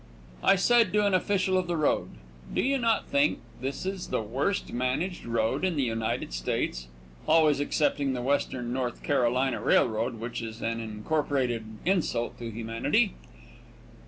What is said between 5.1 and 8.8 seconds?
road in the United States always excepting the Western